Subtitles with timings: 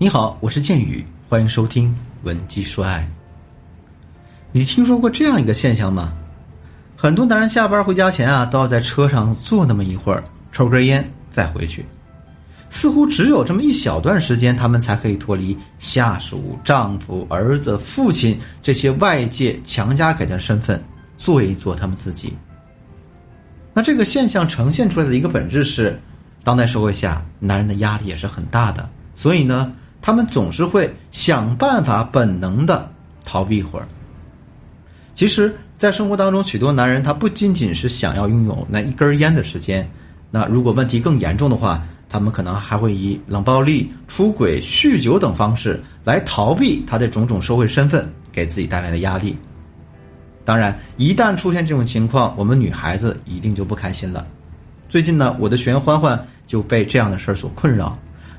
[0.00, 1.88] 你好，我是剑宇，欢迎收听
[2.22, 3.00] 《文姬说爱》。
[4.52, 6.12] 你听说过这样一个现象吗？
[6.96, 10.22] 很多男人下班回家前啊，都要在车上坐那么一会儿，
[10.52, 11.84] 抽根烟再回去。
[12.70, 20.80] 似乎只有这么一小段时间，他们才可以脱离下属、丈夫、儿子、父亲这些外界强加给的身份，
[21.16, 22.32] 做一做他们自己。
[23.74, 26.00] 那这个现象呈现出来的一个本质是，
[26.44, 29.72] 当代社会下男人的压力也是很大的，所以呢。
[30.00, 32.90] 他们总是会想办法本能的
[33.24, 33.86] 逃避一会儿。
[35.14, 39.88] 其实，在生活当中，许多男人他不仅仅是想要拥有那一根烟的时间，
[40.30, 49.36] 那如果问题更严重的话，他们可能还会以冷暴力、出轨、酗酒等方式来逃避他的种种社会身份给自己带来的压力。
[50.44, 54.26] 当然，一旦出现这种情况，我们女孩子一定就不开心了。
[54.88, 57.98] 最近呢，我的学员欢欢就被这样的事儿所困扰。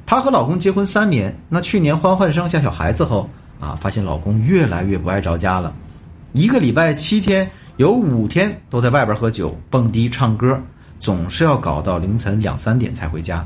[0.09, 3.29] 她和老公结婚三年，那去年欢欢生下小孩子后
[3.59, 5.71] 啊，发现老公越来越不爱着家了，
[6.33, 10.59] 一个礼拜七天有五天都在外边喝酒、蹦迪、唱歌，
[10.99, 13.45] 总是要搞到凌晨两三点才回家，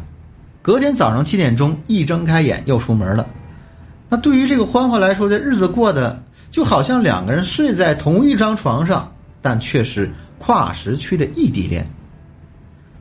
[0.62, 3.28] 隔天早上七点钟一睁开眼又出门了。
[4.08, 6.18] 那对于这个欢欢来说，这日子过得
[6.50, 11.86] 就好像两个人睡在同一张床上，但却是跨时区的异地恋。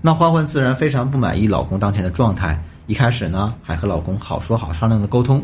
[0.01, 2.61] 那欢欢自然非常不满意老公当前的状态。
[2.93, 5.43] 一开始呢，还和老公好说好商量的沟通，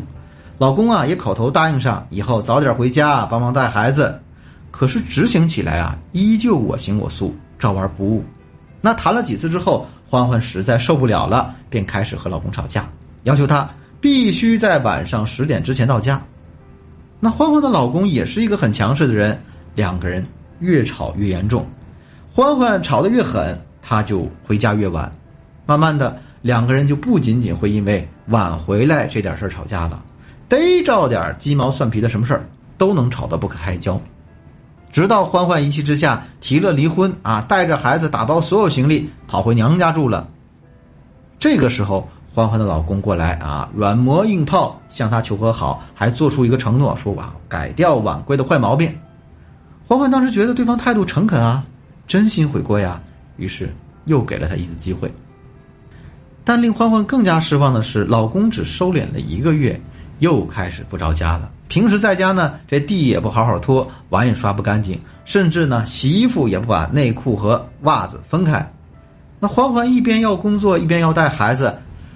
[0.59, 4.21] 老公啊也口头答应上以后早点回家帮忙带孩子，
[4.69, 8.23] 可是执行起来啊，依旧我行我素，照玩不误。
[8.81, 12.87] 那谈了几次之后，欢欢实在受不了了，便开始和老公吵架，
[13.23, 13.67] 要求他
[13.99, 16.21] 必须在晚上十点之前到家。
[17.19, 19.41] 那欢欢的老公也是一个很强势的人，
[19.73, 20.23] 两个人
[20.59, 21.65] 越吵越严重，
[22.31, 25.11] 欢欢吵得越狠，他就回家越晚，
[25.65, 26.15] 慢慢的。
[26.41, 30.03] 两个人就不仅仅会因为晚回来这点事儿吵架了，
[30.47, 33.99] 逮着点鸡毛蒜皮的什么事儿都能吵得不可开交，
[34.91, 40.27] 直到欢欢一气之下提了离婚啊，带着孩子打包所有行李跑回娘家住了。
[41.37, 48.93] 这个时候，欢欢的老公过来啊，软磨硬泡向她求和好，还做出一个承诺，说哇改掉晚归的坏毛病。
[49.85, 51.65] 欢欢当时觉得对方态度诚恳啊，
[52.07, 53.01] 真心悔过呀，
[53.37, 53.73] 于是
[54.05, 55.11] 又给了他一次机会。
[56.49, 59.79] 但令欢欢更加失望的是，老公只收敛了一个月，
[60.17, 61.47] 又开始不着家了。
[61.67, 68.67] 平时在家呢，这地也不好好拖，碗也刷不干净，甚至呢，洗衣服也不把内裤和袜子分开。
[69.39, 71.71] 那欢欢一边要工作，一边要带孩子，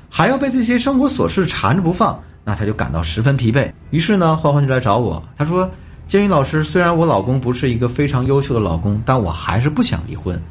[0.10, 3.72] 还要被这些生活琐事缠着不放，那他就感到十分疲惫。
[3.92, 5.70] 于是呢，欢欢就来找我，他说
[6.10, 10.42] ：“建宇老师，虽然我老公不是一个非常优秀的老公，但我还是不想离婚。”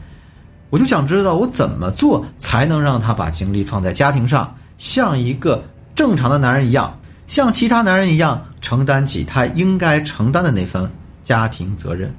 [0.73, 5.63] 我就想知道我怎么做才能让他把精力放在家庭上，像一个
[5.95, 10.91] 正常的男人一样，像其他男人一样承担起他应该承担的那份
[11.25, 12.11] 家庭责任。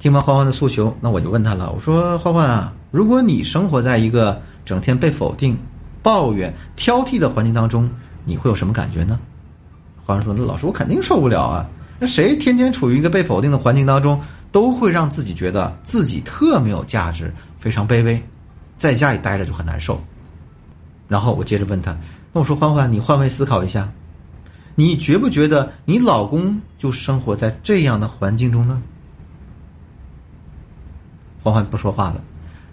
[0.00, 5.56] 听完欢欢的诉求，那我就问他了，我说：“欢欢啊，如果你生活在一个整天被否定、
[6.02, 7.88] 抱怨、挑剔的环境当中，
[8.24, 9.20] 你会有什么感觉呢？”
[10.04, 11.64] 欢欢说：“那老师，我肯定受不了啊！
[12.00, 14.20] 那谁天天处于一个被否定的环境当中？”
[14.56, 17.30] 都会让自己觉得自己特没有价值，
[17.60, 18.18] 非常卑微，
[18.78, 20.02] 在家里待着就很难受。
[21.08, 21.94] 然后我接着问他
[22.32, 23.92] ：“那我说欢欢，你换位思考一下，
[24.74, 28.82] 你觉不觉得你老公就生活在这样的环境中呢？”
[31.44, 32.22] 欢欢不说话了。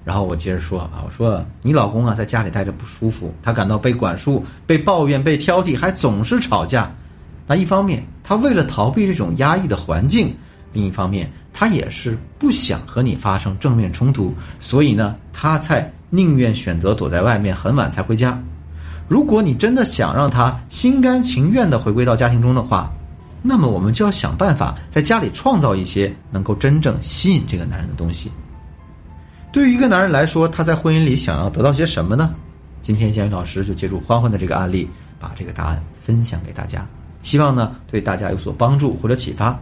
[0.05, 6.89] 然后我接着说：“啊，我说你老公啊，在家里待着不舒服，他感到被管束、被抱怨、被挑剔，还总是吵架。
[7.45, 10.33] 那一方面，他为了逃避这种压抑的环境。”
[10.71, 18.41] 另一方面，他也是不想和你发生正面冲突，所以呢，他才宁愿选择躲在外面，很晚才回家。
[19.07, 22.91] 如果你真的想让他心甘情愿的回归到家庭中的话，
[23.41, 28.31] 那么我们就要想办法在家里创造一些能够真正吸引这个男人的东西。
[29.51, 32.33] 对于一个男人来说，他在婚姻里想要得到些什么呢？
[32.81, 34.89] 今天建宇老师就借助欢欢的这个案例，
[35.19, 36.87] 把这个答案分享给大家，
[37.21, 39.59] 希望呢对大家有所帮助或者启发。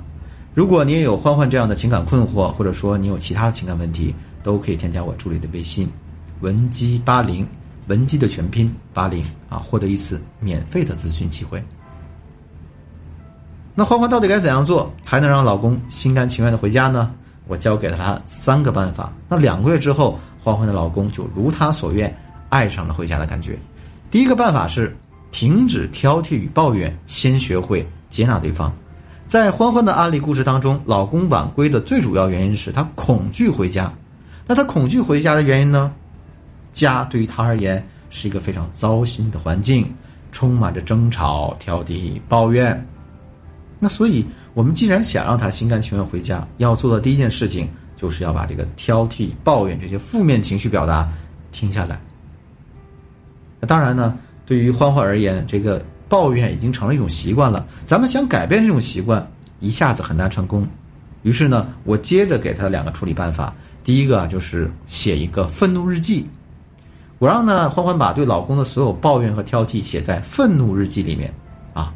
[0.53, 4.13] 如果你也有欢欢这样的情感困惑，或者说你有其他的情感问题，
[4.44, 5.89] 都可以添加我助理的微信，
[6.42, 7.48] 文姬八零，
[7.88, 11.63] 文姬的全拼八零啊，获得一次免费的咨询机会。
[13.74, 17.13] 那欢欢到底该怎样做才能让老公心甘情愿的回家呢？
[17.48, 19.13] 我教给了他三个办法。
[19.30, 22.13] 那两个月之后，欢欢的老公就如他所愿，
[22.50, 23.57] 爱上了回家的感觉。
[24.09, 24.95] 第一个办法是
[25.31, 28.71] 停止挑剔与抱怨，先学会接纳对方。
[29.31, 33.89] 在欢欢的案例故事当中，老公晚归的最主要原因是他恐惧回家。
[34.45, 35.94] 那他恐惧回家的原因呢？
[36.74, 39.89] 家对于他而言是一个非常糟心的环境，
[40.33, 42.86] 充满着争吵、挑剔、抱怨。
[43.80, 51.10] 那所以，我们既然想让他心甘情愿回家，要做的第一件事情就是要把这个挑剔、抱怨这些负面情绪表达
[51.54, 51.98] 停下来。
[53.62, 55.81] 那当然呢，对于欢欢而言，这个
[56.12, 57.66] 抱怨已经成了一种习惯了。
[57.86, 59.25] 咱们想改变这种习惯，
[59.62, 60.68] 一下子很难成功。
[61.22, 63.56] 于是呢，我接着给他两个处理办法。
[63.81, 66.28] 第一个啊，就是写一个愤怒日记。
[67.18, 71.34] 我让呢欢欢把对老公的所有抱怨和挑剔写在愤怒日记里面，
[71.74, 71.94] 啊，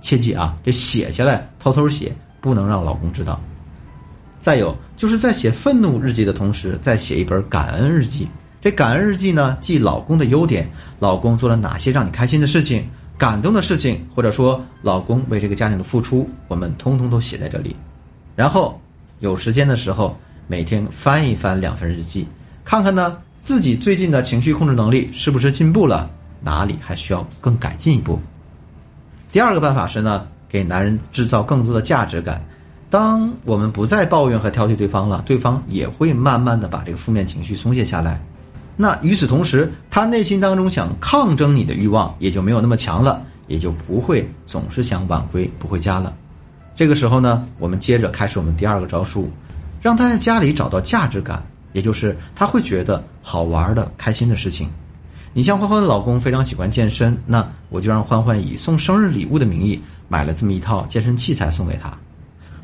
[0.00, 3.40] 切记啊，这写下来偷偷写，不能让老公知道。
[4.40, 8.28] 再有就是在写愤怒日记的同时，再写一本感恩日记。
[8.60, 10.68] 这感恩日记呢，记老公的优点，
[11.00, 17.74] 老公做了哪些让你开心的事情、感动的事情，或者说老公为这个家庭的付出，我们通通都写在这里。
[18.36, 18.80] 然后
[19.18, 20.16] 有时间的时候，
[20.46, 22.26] 每天翻一翻两份日记，
[22.64, 23.18] 看看呢。
[23.40, 26.10] 自己最近的情绪控制能力是不是进步了？
[26.42, 28.18] 哪里还需要更改进一步？
[29.32, 32.44] 第二个办法是呢，给男人制造更多的价值感。
[32.90, 38.20] 当我们不再抱怨和挑剔对方了，对方也会慢慢的把这个负面情绪松懈下来。
[38.80, 46.14] 那与此同时，他内心当中想抗争你的欲望也就没有那么强了，也就不会总是想晚归不回家了。
[46.74, 49.28] 这个时候呢，我们接着开始我们第二个招数，
[49.82, 51.42] 让他在家里找到价值感。
[51.74, 54.70] 也就是他会觉得好玩的、开心的事情。
[55.34, 59.78] 你像欢欢的老公非常喜欢健身，那我就让欢欢以送生日礼物的名义
[60.08, 61.92] 买了这么一套健身器材送给她。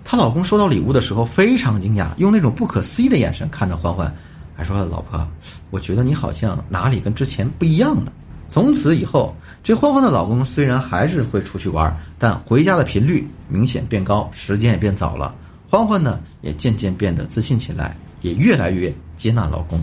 [0.04, 4.12] 她老公收到礼物的时候非常惊讶，用那种不可思议的眼神看着欢欢，
[4.54, 5.26] 还说：“老婆，
[5.70, 8.12] 我觉得你好像哪里跟之前不一样了。”
[8.48, 15.34] 从此以后，这欢欢的老公虽然还是会出去玩，但回家的频率明显变高，时间也变早了。
[15.68, 17.96] 欢欢呢，也渐渐变得自信起来。
[18.22, 19.78] 也越来越接纳老公，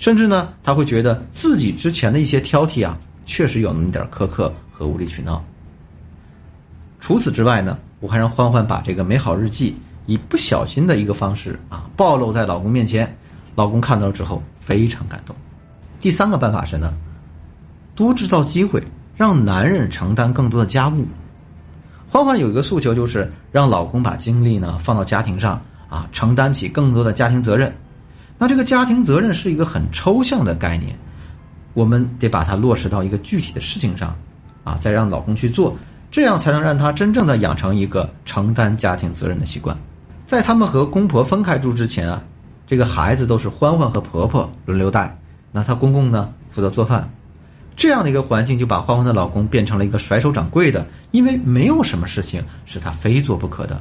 [0.00, 5.40] 甚至呢，他会觉得自己之前的一些挑剔啊，确实有那么点苛刻和无理取闹。
[6.98, 13.16] 除此之外呢，我还让欢欢把这个美好日记以不小心的一个方式啊暴露在老公面前，
[13.54, 15.34] 老公看到之后非常感动。
[16.00, 16.92] 第三个办法是呢，
[17.94, 18.82] 多制造机会，
[19.16, 21.06] 让男人承担更多的家务。
[22.08, 27.74] 欢欢有一个诉求，就是让老公把精力呢放到家庭上啊，承担起更多的家庭责任。
[28.38, 30.96] 那这个家庭责任是一个很抽象的概念，
[31.72, 34.14] 我们得把它落实到一个具体的事情上，
[34.64, 35.76] 啊，再让老公去做，
[36.10, 39.76] 这样才能让他真正的养成一个承担家庭责任的习惯。
[40.26, 42.22] 在他们和公婆分开住之前啊，
[42.66, 45.16] 这个孩子都是欢欢和婆婆轮流带，
[45.52, 47.08] 那她公公呢负责做饭，
[47.76, 53.80] 这样的一个环境就把欢欢的老公变成了一个甩手掌柜的，因为没有什么事情是他非做不可的。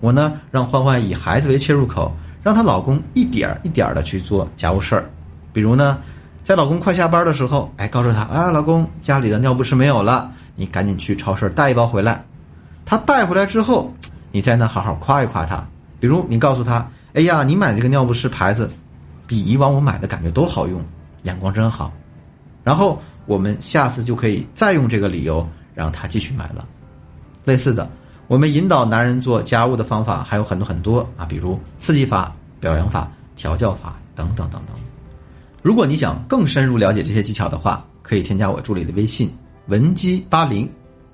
[0.00, 2.14] 我呢让欢欢以孩子为切入口。
[2.42, 5.10] 让她老公一点儿一点儿的去做家务事儿，
[5.52, 5.98] 比如呢，
[6.44, 12.24] 在老公快下班的时候，哎，告诉他啊，老公家里的尿不湿没有了，你赶紧去超市带一包回来。
[12.84, 13.92] 他带回来之后，
[14.30, 15.66] 你在那好好夸一夸他，
[15.98, 18.68] 比如你告诉他，哎呀，你买这个尿不湿牌子，
[19.26, 20.84] 比以往我买的感觉都好用，
[21.22, 21.90] 眼光真好。
[22.62, 26.68] 然后我们下次就可以再用这个理由让他继续买了。
[27.42, 27.90] 类似的。
[28.28, 34.76] 我们引导男人做家务的方法还有很多很多啊，比如刺激法、表扬法、调教法等等等等。
[35.62, 39.32] 如果你想更深入了解这些技巧的话，可以添加我助理的微信
[39.68, 40.68] 文姬八零，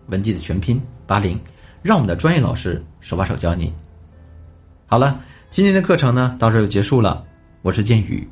[0.07, 1.39] 文姬的全拼八零，
[1.81, 3.73] 让我们的专业老师手把手教你。
[4.87, 5.21] 好了，
[5.53, 7.23] 今天的课程呢到这就结束了。
[7.61, 8.27] 我是剑宇，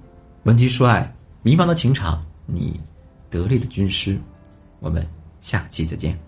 [0.44, 2.80] 文姬说爱，迷茫的情场，你
[3.28, 4.18] 得力的军师。
[4.78, 5.06] 我们
[5.38, 6.18] 下期再见。